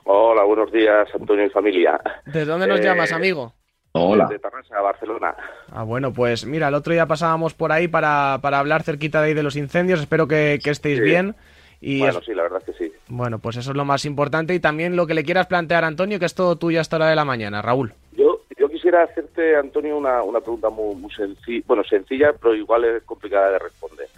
Hola, 0.05 0.43
buenos 0.45 0.71
días, 0.73 1.09
Antonio 1.14 1.47
y 1.47 1.50
familia. 1.50 2.00
¿Desde 2.26 2.45
dónde 2.45 2.67
nos 2.67 2.81
eh... 2.81 2.85
llamas, 2.85 3.12
amigo? 3.12 3.55
Hola. 4.00 4.26
De 4.26 4.38
Tarrasa, 4.38 4.81
Barcelona. 4.81 5.35
Ah, 5.73 5.83
bueno, 5.83 6.12
pues 6.12 6.47
mira, 6.47 6.69
el 6.69 6.75
otro 6.75 6.93
día 6.93 7.07
pasábamos 7.07 7.55
por 7.55 7.73
ahí 7.73 7.88
para, 7.88 8.38
para 8.43 8.59
hablar 8.59 8.83
cerquita 8.83 9.21
de 9.21 9.29
ahí 9.29 9.35
de 9.35 9.43
los 9.43 9.57
incendios. 9.57 10.00
Espero 10.00 10.29
que, 10.29 10.59
que 10.62 10.71
estéis 10.71 10.99
sí. 10.99 11.05
bien. 11.05 11.35
Y 11.81 12.00
bueno, 12.00 12.19
es... 12.19 12.25
sí, 12.25 12.35
la 12.35 12.43
verdad 12.43 12.62
es 12.67 12.75
que 12.75 12.85
sí. 12.85 12.93
Bueno, 13.09 13.38
pues 13.38 13.57
eso 13.57 13.71
es 13.71 13.76
lo 13.76 13.85
más 13.85 14.05
importante 14.05 14.55
y 14.55 14.61
también 14.61 14.97
lo 14.97 15.07
que 15.07 15.15
le 15.15 15.25
quieras 15.25 15.47
plantear 15.47 15.85
a 15.85 15.87
Antonio, 15.87 16.19
que 16.19 16.25
es 16.26 16.35
todo 16.35 16.57
tuyo 16.57 16.81
hasta 16.81 16.99
la 16.99 17.09
de 17.09 17.17
la 17.17 17.25
mañana, 17.25 17.62
Raúl. 17.62 17.93
Yo, 18.12 18.41
yo 18.59 18.69
quisiera 18.69 19.03
hacerte, 19.03 19.57
Antonio, 19.57 19.97
una, 19.97 20.23
una 20.23 20.41
pregunta 20.41 20.71
muy, 20.71 20.95
muy 20.97 21.12
sencilla, 21.12 21.65
bueno, 21.67 21.85
sencilla, 21.85 22.33
pero 22.33 22.55
igual 22.55 22.85
es 22.85 23.03
complicada 23.03 23.53
de 23.53 23.59
responder. 23.59 24.09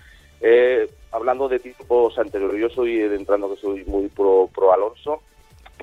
Eh, 0.40 0.88
hablando 1.10 1.48
de 1.48 1.58
tiempos 1.58 2.16
anteriores, 2.18 2.60
yo 2.60 2.68
soy, 2.68 3.00
entrando 3.00 3.50
que 3.50 3.60
soy 3.60 3.84
muy 3.86 4.08
pro, 4.08 4.48
pro 4.54 4.72
Alonso, 4.72 5.22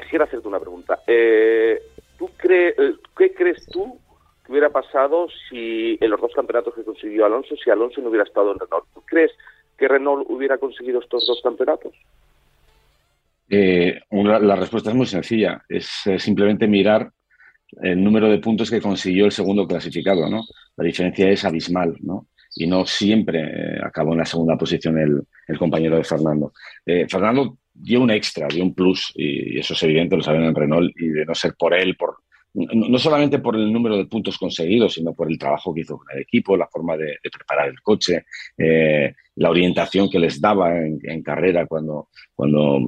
quisiera 0.01 0.23
hacerte 0.25 0.47
una 0.47 0.59
pregunta. 0.59 1.01
Eh, 1.05 1.81
¿tú 2.17 2.29
crees, 2.37 2.75
¿Qué 3.17 3.33
crees 3.33 3.65
tú 3.67 3.99
que 4.45 4.51
hubiera 4.51 4.69
pasado 4.69 5.27
si 5.49 5.97
en 5.99 6.09
los 6.09 6.21
dos 6.21 6.31
campeonatos 6.35 6.75
que 6.75 6.83
consiguió 6.83 7.25
Alonso, 7.25 7.55
si 7.55 7.69
Alonso 7.69 8.01
no 8.01 8.09
hubiera 8.09 8.25
estado 8.25 8.51
en 8.51 8.59
Renault? 8.59 8.85
¿Tú 8.93 9.01
crees 9.05 9.31
que 9.77 9.87
Renault 9.87 10.25
hubiera 10.29 10.57
conseguido 10.57 10.99
estos 10.99 11.25
dos 11.27 11.41
campeonatos? 11.43 11.93
Eh, 13.49 13.99
la 14.11 14.55
respuesta 14.55 14.89
es 14.89 14.95
muy 14.95 15.05
sencilla. 15.05 15.63
Es 15.69 16.07
eh, 16.07 16.19
simplemente 16.19 16.67
mirar 16.67 17.11
el 17.81 18.03
número 18.03 18.29
de 18.29 18.39
puntos 18.39 18.69
que 18.69 18.81
consiguió 18.81 19.25
el 19.25 19.31
segundo 19.31 19.67
clasificado, 19.67 20.29
¿no? 20.29 20.43
La 20.77 20.83
diferencia 20.83 21.29
es 21.29 21.43
abismal, 21.43 21.95
¿no? 22.01 22.27
Y 22.55 22.67
no 22.67 22.85
siempre 22.85 23.41
eh, 23.41 23.79
acabó 23.83 24.13
en 24.13 24.19
la 24.19 24.25
segunda 24.25 24.57
posición 24.57 24.97
el, 24.97 25.21
el 25.47 25.57
compañero 25.57 25.97
de 25.97 26.03
Fernando. 26.03 26.53
Eh, 26.85 27.05
Fernando 27.09 27.57
dio 27.75 28.01
un 28.01 28.09
extra, 28.09 28.47
dio 28.47 28.63
un 28.63 28.73
plus, 28.73 29.11
y, 29.15 29.59
eso 29.59 29.73
es 29.73 29.83
evidente, 29.83 30.15
lo 30.15 30.23
saben 30.23 30.43
en 30.43 30.55
Renault, 30.55 30.91
y 30.99 31.09
de 31.09 31.25
no 31.25 31.35
ser 31.35 31.53
por 31.57 31.73
él, 31.73 31.95
por, 31.95 32.17
no, 32.53 32.97
solamente 32.97 33.39
por 33.39 33.55
el 33.55 33.71
número 33.71 33.97
de 33.97 34.05
puntos 34.05 34.37
conseguidos, 34.37 34.93
sino 34.93 35.13
por 35.13 35.29
el 35.29 35.37
trabajo 35.37 35.73
que 35.73 35.81
hizo 35.81 35.97
con 35.97 36.07
el 36.15 36.21
equipo, 36.21 36.55
la 36.55 36.67
forma 36.67 36.95
de, 36.95 37.17
preparar 37.21 37.67
el 37.67 37.81
coche, 37.81 38.25
eh, 38.57 39.13
la 39.35 39.49
orientación 39.49 40.09
que 40.09 40.19
les 40.19 40.39
daba 40.39 40.77
en, 40.77 40.99
en, 41.03 41.21
carrera 41.21 41.65
cuando, 41.65 42.09
cuando 42.33 42.79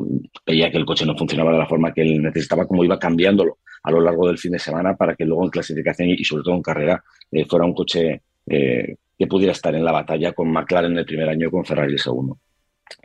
veía 0.45 0.71
que 0.71 0.77
el 0.77 0.85
coche 0.85 1.05
no 1.05 1.17
funcionaba 1.17 1.51
de 1.51 1.59
la 1.59 1.67
forma 1.67 1.93
que 1.93 2.01
él 2.01 2.21
necesitaba, 2.21 2.65
cómo 2.65 2.83
iba 2.85 2.97
cambiándolo 2.97 3.57
a 3.83 3.91
lo 3.91 4.01
largo 4.01 4.27
del 4.27 4.37
fin 4.37 4.51
de 4.51 4.59
semana 4.59 4.95
para 4.95 5.15
que 5.15 5.25
luego 5.25 5.43
en 5.43 5.49
clasificación 5.49 6.09
y 6.09 6.23
sobre 6.23 6.43
todo 6.43 6.55
en 6.55 6.61
carrera 6.61 7.03
eh, 7.31 7.45
fuera 7.45 7.65
un 7.65 7.73
coche 7.73 8.21
eh, 8.45 8.95
que 9.17 9.27
pudiera 9.27 9.51
estar 9.51 9.73
en 9.75 9.83
la 9.83 9.91
batalla 9.91 10.31
con 10.33 10.51
McLaren 10.51 10.97
el 10.97 11.05
primer 11.05 11.29
año 11.29 11.47
y 11.47 11.51
con 11.51 11.65
Ferrari 11.65 11.93
el 11.93 11.99
segundo. 11.99 12.39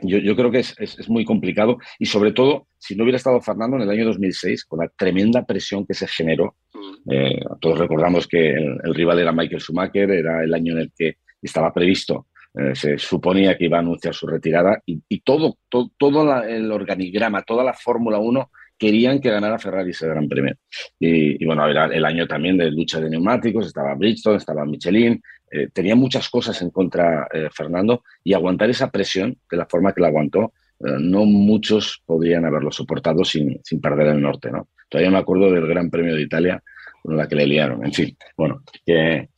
Yo, 0.01 0.17
yo 0.17 0.35
creo 0.35 0.51
que 0.51 0.59
es, 0.59 0.75
es, 0.79 0.97
es, 0.99 1.09
muy 1.09 1.25
complicado 1.25 1.77
y 1.99 2.05
sobre 2.05 2.31
todo 2.31 2.67
si 2.77 2.95
no 2.95 3.03
hubiera 3.03 3.17
estado 3.17 3.41
Fernando 3.41 3.77
en 3.77 3.83
el 3.83 3.89
año 3.89 4.05
2006 4.05 4.65
con 4.65 4.79
la 4.79 4.89
tremenda 4.89 5.45
presión 5.45 5.85
que 5.85 5.93
se 5.93 6.07
generó. 6.07 6.55
Mm. 6.73 7.11
Eh, 7.11 7.39
todos 7.59 7.79
recordamos 7.79 8.27
que 8.27 8.51
el, 8.51 8.77
el, 8.83 8.93
rival 8.93 9.19
era 9.19 9.31
Michael 9.31 9.61
Schumacher, 9.61 10.09
era 10.11 10.43
el 10.43 10.53
año 10.53 10.73
en 10.73 10.79
el 10.79 10.91
que 10.95 11.17
estaba 11.41 11.73
previsto, 11.73 12.27
eh, 12.55 12.75
se 12.75 12.99
suponía 12.99 13.57
que 13.57 13.65
iba 13.65 13.77
a 13.77 13.81
anunciar 13.81 14.13
su 14.13 14.27
retirada 14.27 14.79
y, 14.85 15.01
y 15.09 15.21
todo, 15.21 15.57
to, 15.69 15.91
todo 15.97 16.23
la, 16.23 16.47
el 16.47 16.71
organigrama, 16.71 17.41
toda 17.41 17.63
la 17.63 17.73
Fórmula 17.73 18.19
1 18.19 18.51
querían 18.83 19.21
que 19.21 19.29
ganara 19.29 19.57
Ferrari 19.57 19.91
ese 19.91 20.07
Gran 20.07 20.27
Premio. 20.27 20.55
Y, 20.99 21.41
y, 21.41 21.45
bueno, 21.45 21.65
era 21.69 21.85
el 21.85 22.03
año 22.03 22.27
también 22.27 22.57
de 22.57 22.69
lucha 22.69 22.99
de 22.99 23.09
neumáticos, 23.09 23.67
estaba 23.67 23.95
Bridgestone, 23.95 24.35
estaba 24.35 24.65
Michelin, 24.65 25.21
eh, 25.49 25.69
tenía 25.71 25.95
muchas 25.95 26.29
cosas 26.29 26.61
en 26.61 26.69
contra 26.69 27.29
eh, 27.33 27.47
Fernando 27.49 28.03
y 28.25 28.33
aguantar 28.33 28.69
esa 28.69 28.91
presión 28.91 29.37
de 29.49 29.55
la 29.55 29.65
forma 29.67 29.93
que 29.93 30.01
la 30.01 30.07
aguantó, 30.07 30.51
eh, 30.81 30.97
no 30.99 31.23
muchos 31.23 32.03
podrían 32.05 32.43
haberlo 32.43 32.73
soportado 32.73 33.23
sin, 33.23 33.61
sin 33.63 33.79
perder 33.79 34.07
el 34.07 34.21
norte. 34.21 34.51
¿no? 34.51 34.67
Todavía 34.89 35.11
me 35.11 35.19
acuerdo 35.19 35.49
del 35.49 35.65
Gran 35.65 35.89
Premio 35.89 36.13
de 36.13 36.23
Italia 36.23 36.61
con 37.01 37.15
la 37.15 37.25
que 37.25 37.35
le 37.35 37.47
liaron. 37.47 37.85
En 37.85 37.93
fin, 37.93 38.17
bueno, 38.35 38.63
que, 38.85 39.29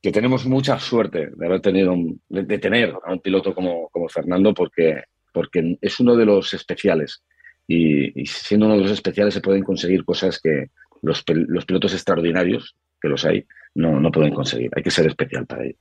que 0.00 0.12
tenemos 0.12 0.46
mucha 0.46 0.78
suerte 0.78 1.28
de 1.36 1.46
haber 1.46 1.60
tenido, 1.60 1.94
de, 2.28 2.58
tener 2.58 2.94
a 3.04 3.12
un 3.12 3.20
piloto 3.20 3.54
como, 3.54 3.90
como 3.90 4.08
Fernando 4.08 4.54
porque, 4.54 5.02
porque 5.30 5.76
es 5.78 6.00
uno 6.00 6.16
de 6.16 6.24
los 6.24 6.54
especiales. 6.54 7.22
Y, 7.66 8.26
siendo 8.26 8.66
uno 8.66 8.76
de 8.76 8.82
los 8.82 8.90
especiales 8.90 9.34
se 9.34 9.40
pueden 9.40 9.62
conseguir 9.62 10.04
cosas 10.04 10.40
que 10.40 10.70
los, 11.02 11.24
los 11.26 11.64
pilotos 11.64 11.94
extraordinarios, 11.94 12.76
que 13.00 13.08
los 13.08 13.24
hay, 13.24 13.46
no, 13.74 14.00
no 14.00 14.10
pueden 14.10 14.34
conseguir. 14.34 14.70
Hay 14.76 14.82
que 14.82 14.90
ser 14.90 15.06
especial 15.06 15.46
para 15.46 15.64
ello. 15.64 15.76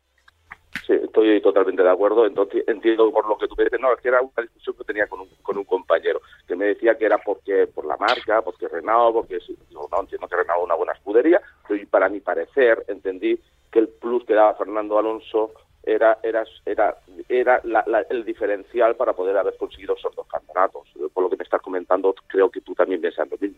Sí, 0.87 0.93
estoy 0.93 1.39
totalmente 1.41 1.83
de 1.83 1.89
acuerdo. 1.89 2.25
Entonces, 2.25 2.63
entiendo 2.67 3.11
por 3.11 3.27
lo 3.27 3.37
que 3.37 3.47
tú 3.47 3.55
me 3.57 3.65
dices. 3.65 3.79
No, 3.79 3.93
es 3.93 4.01
que 4.01 4.07
era 4.07 4.21
una 4.21 4.41
discusión 4.41 4.75
que 4.77 4.83
tenía 4.83 5.07
con 5.07 5.21
un, 5.21 5.29
con 5.41 5.57
un 5.57 5.63
compañero 5.63 6.19
que 6.47 6.55
me 6.55 6.65
decía 6.65 6.97
que 6.97 7.05
era 7.05 7.17
porque 7.19 7.67
por 7.67 7.85
la 7.85 7.97
marca, 7.97 8.41
porque 8.41 8.67
Renault, 8.67 9.13
porque 9.13 9.39
no, 9.71 9.87
no 9.91 10.01
entiendo 10.01 10.27
que 10.27 10.35
Renault 10.35 10.63
una 10.63 10.75
buena 10.75 10.93
escudería, 10.93 11.41
pero 11.67 11.85
para 11.89 12.09
mi 12.09 12.19
parecer 12.19 12.83
entendí 12.87 13.39
que 13.71 13.79
el 13.79 13.87
plus 13.87 14.25
que 14.25 14.33
daba 14.33 14.55
Fernando 14.55 14.97
Alonso 14.97 15.51
era 15.83 16.17
era 16.23 16.45
era 16.65 16.97
era 17.27 17.61
la, 17.63 18.05
el 18.09 18.23
diferencial 18.23 18.95
para 18.95 19.13
poder 19.13 19.37
haber 19.37 19.57
conseguido 19.57 19.95
esos 19.95 20.13
campeonatos. 20.27 20.87
Por 21.13 21.23
lo 21.23 21.29
que 21.29 21.37
me 21.37 21.43
estás 21.43 21.61
comentando, 21.73 22.13
creo 22.27 22.49
que 22.51 22.61
tú 22.61 22.75
también 22.75 23.01
piensas 23.01 23.27
lo 23.29 23.37
mismo. 23.37 23.57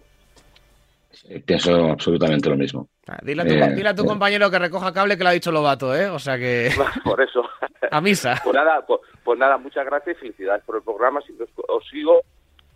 Sí, 1.11 1.39
pienso 1.39 1.91
absolutamente 1.91 2.49
lo 2.49 2.55
mismo. 2.55 2.87
Ah, 3.07 3.19
dile, 3.21 3.41
a 3.41 3.45
tu, 3.45 3.53
eh, 3.53 3.73
dile, 3.73 3.89
a 3.89 3.95
tu, 3.95 4.03
eh, 4.03 4.07
compañero 4.07 4.49
que 4.49 4.59
recoja 4.59 4.93
cable 4.93 5.17
que 5.17 5.23
lo 5.23 5.29
ha 5.29 5.33
dicho 5.33 5.51
Lobato, 5.51 5.95
¿eh? 5.95 6.09
O 6.09 6.19
sea 6.19 6.37
que. 6.37 6.71
Por 7.03 7.21
eso. 7.21 7.43
a 7.91 8.01
misa. 8.01 8.39
Pues 8.43 8.55
nada, 8.55 8.85
pues, 8.85 9.01
pues, 9.23 9.39
nada, 9.39 9.57
muchas 9.57 9.85
gracias 9.85 10.17
y 10.17 10.19
felicidades 10.19 10.63
por 10.65 10.77
el 10.77 10.81
programa. 10.83 11.21
Si 11.21 11.33
os, 11.33 11.49
os, 11.67 11.87
sigo, 11.89 12.21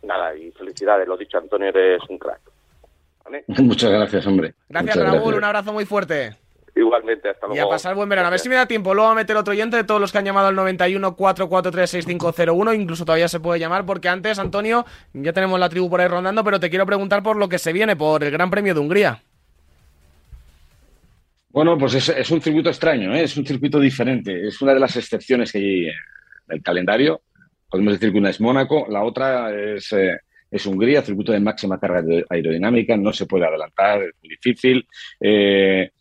nada, 0.04 0.36
y 0.36 0.52
felicidades. 0.52 1.08
Lo 1.08 1.18
dicho, 1.18 1.38
Antonio, 1.38 1.70
eres 1.70 2.02
un 2.10 2.18
crack. 2.18 2.42
¿Vale? 3.26 3.44
Muchas 3.48 3.92
gracias, 3.92 4.26
hombre. 4.28 4.54
Gracias, 4.70 4.96
muchas 4.96 5.12
Raúl. 5.12 5.20
Gracias. 5.20 5.38
Un 5.38 5.44
abrazo 5.44 5.74
muy 5.74 5.86
fuerte. 5.86 6.38
Igualmente, 6.80 7.30
hasta 7.30 7.46
luego. 7.46 7.62
Y 7.62 7.66
a 7.66 7.70
pasar 7.70 7.96
buen 7.96 8.08
verano. 8.08 8.28
A 8.28 8.32
ver 8.32 8.40
si 8.40 8.48
me 8.48 8.56
da 8.56 8.66
tiempo. 8.66 8.94
Luego 8.94 9.12
a 9.12 9.16
meter 9.16 9.36
otro 9.36 9.52
oyente 9.52 9.76
de 9.76 9.84
todos 9.84 10.00
los 10.00 10.12
que 10.12 10.18
han 10.18 10.26
llamado 10.26 10.48
al 10.48 10.56
91 10.56 11.16
443 11.16 11.90
6501. 11.90 12.74
Incluso 12.74 13.06
todavía 13.06 13.28
se 13.28 13.40
puede 13.40 13.60
llamar 13.60 13.86
porque 13.86 14.08
antes, 14.08 14.40
Antonio, 14.40 14.86
ya 15.14 15.34
tenemos 15.34 15.60
la 15.60 15.70
tribu 15.70 15.90
por 15.90 16.00
ahí 16.00 16.08
rondando, 16.08 16.44
pero 16.44 16.60
te 16.60 16.70
quiero 16.70 16.86
preguntar 16.86 17.22
por 17.22 17.36
lo 17.36 17.50
que 17.50 17.60
se 17.60 17.74
viene, 17.74 17.96
por 17.96 18.24
el 18.24 18.32
Gran 18.32 18.50
Premio 18.50 18.74
de 18.74 18.80
Hungría. 18.80 19.22
Bueno, 21.50 21.78
pues 21.78 21.96
es, 21.96 22.10
es 22.10 22.32
un 22.32 22.42
circuito 22.42 22.70
extraño, 22.70 23.14
¿eh? 23.14 23.24
es 23.24 23.36
un 23.36 23.46
circuito 23.46 23.80
diferente. 23.80 24.48
Es 24.48 24.62
una 24.62 24.74
de 24.74 24.80
las 24.80 24.96
excepciones 24.96 25.52
que 25.52 25.58
hay 25.58 25.88
del 26.48 26.64
calendario. 26.64 27.22
Podemos 27.70 27.94
decir 27.94 28.12
que 28.12 28.20
una 28.20 28.30
es 28.30 28.40
Mónaco, 28.40 28.88
la 28.90 29.04
otra 29.04 29.54
es, 29.54 29.92
eh, 29.94 30.18
es 30.50 30.66
Hungría, 30.66 31.02
circuito 31.02 31.32
de 31.32 31.40
máxima 31.40 31.80
carga 31.80 32.04
aerodinámica, 32.30 32.96
no 32.96 33.12
se 33.12 33.26
puede 33.26 33.46
adelantar, 33.46 34.04
es 34.04 34.14
muy 34.22 34.30
difícil. 34.30 34.88
Eh, 35.20 35.92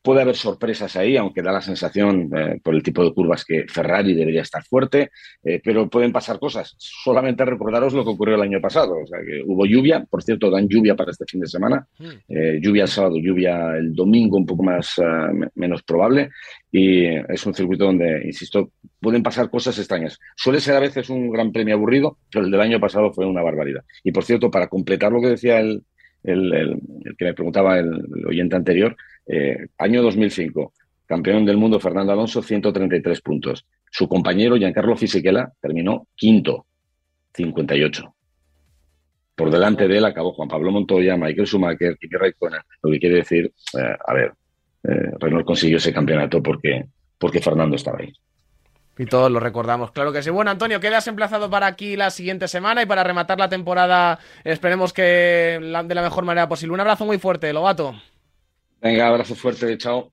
Puede 0.00 0.22
haber 0.22 0.36
sorpresas 0.36 0.96
ahí, 0.96 1.16
aunque 1.16 1.42
da 1.42 1.52
la 1.52 1.60
sensación, 1.60 2.30
eh, 2.34 2.60
por 2.62 2.74
el 2.74 2.82
tipo 2.82 3.04
de 3.04 3.12
curvas, 3.12 3.44
que 3.44 3.64
Ferrari 3.68 4.14
debería 4.14 4.42
estar 4.42 4.62
fuerte, 4.64 5.10
eh, 5.42 5.60
pero 5.62 5.90
pueden 5.90 6.12
pasar 6.12 6.38
cosas. 6.38 6.74
Solamente 6.78 7.44
recordaros 7.44 7.92
lo 7.92 8.04
que 8.04 8.10
ocurrió 8.10 8.36
el 8.36 8.42
año 8.42 8.60
pasado. 8.60 8.94
O 9.02 9.06
sea, 9.06 9.18
que 9.20 9.42
hubo 9.44 9.66
lluvia, 9.66 10.06
por 10.08 10.22
cierto, 10.22 10.50
dan 10.50 10.68
lluvia 10.68 10.94
para 10.94 11.10
este 11.10 11.24
fin 11.26 11.40
de 11.40 11.48
semana. 11.48 11.86
Eh, 12.28 12.60
lluvia 12.62 12.84
el 12.84 12.88
sábado, 12.88 13.16
lluvia 13.16 13.76
el 13.76 13.92
domingo, 13.92 14.36
un 14.36 14.46
poco 14.46 14.62
más 14.62 14.96
uh, 14.98 15.46
menos 15.56 15.82
probable. 15.82 16.30
Y 16.70 17.04
es 17.06 17.44
un 17.46 17.54
circuito 17.54 17.84
donde, 17.84 18.22
insisto, 18.24 18.70
pueden 19.00 19.22
pasar 19.22 19.50
cosas 19.50 19.78
extrañas. 19.78 20.18
Suele 20.36 20.60
ser 20.60 20.76
a 20.76 20.80
veces 20.80 21.10
un 21.10 21.30
gran 21.30 21.50
premio 21.50 21.74
aburrido, 21.74 22.18
pero 22.30 22.44
el 22.44 22.50
del 22.50 22.60
año 22.60 22.78
pasado 22.78 23.12
fue 23.12 23.26
una 23.26 23.42
barbaridad. 23.42 23.84
Y 24.04 24.12
por 24.12 24.24
cierto, 24.24 24.50
para 24.50 24.68
completar 24.68 25.12
lo 25.12 25.20
que 25.20 25.28
decía 25.28 25.60
el, 25.60 25.82
el, 26.28 26.80
que 27.16 27.24
me 27.24 27.34
preguntaba 27.34 27.78
el, 27.78 27.88
el 28.16 28.26
oyente 28.26 28.56
anterior, 28.56 28.96
eh, 29.26 29.68
año 29.78 30.02
2005, 30.02 30.72
campeón 31.06 31.44
del 31.44 31.56
mundo 31.56 31.80
Fernando 31.80 32.12
Alonso, 32.12 32.42
133 32.42 33.20
puntos. 33.20 33.66
Su 33.90 34.08
compañero 34.08 34.56
Giancarlo 34.56 34.96
Fisichella 34.96 35.50
terminó 35.60 36.06
quinto, 36.14 36.66
58. 37.34 38.14
Por 39.34 39.50
delante 39.50 39.86
de 39.86 39.98
él 39.98 40.04
acabó 40.04 40.32
Juan 40.32 40.48
Pablo 40.48 40.72
Montoya, 40.72 41.16
Michael 41.16 41.46
Schumacher, 41.46 41.96
Kimi 41.96 42.16
Raikkonen. 42.16 42.60
Lo 42.82 42.90
que 42.90 42.98
quiere 42.98 43.16
decir, 43.16 43.52
eh, 43.78 43.96
a 44.06 44.12
ver, 44.12 44.32
eh, 44.82 45.12
Renault 45.20 45.46
consiguió 45.46 45.76
ese 45.76 45.92
campeonato 45.92 46.42
porque, 46.42 46.84
porque 47.18 47.40
Fernando 47.40 47.76
estaba 47.76 47.98
ahí. 48.00 48.12
Y 48.98 49.06
todos 49.06 49.30
lo 49.30 49.38
recordamos, 49.38 49.92
claro 49.92 50.12
que 50.12 50.22
sí. 50.22 50.30
Bueno, 50.30 50.50
Antonio, 50.50 50.80
quedas 50.80 51.06
emplazado 51.06 51.48
para 51.48 51.66
aquí 51.66 51.96
la 51.96 52.10
siguiente 52.10 52.48
semana 52.48 52.82
y 52.82 52.86
para 52.86 53.04
rematar 53.04 53.38
la 53.38 53.48
temporada, 53.48 54.18
esperemos 54.42 54.92
que 54.92 55.02
de 55.60 55.94
la 55.94 56.02
mejor 56.02 56.24
manera 56.24 56.48
posible. 56.48 56.74
Un 56.74 56.80
abrazo 56.80 57.06
muy 57.06 57.18
fuerte, 57.18 57.52
Lobato. 57.52 57.94
Venga, 58.80 59.08
abrazo 59.08 59.34
fuerte, 59.34 59.76
chao. 59.78 60.12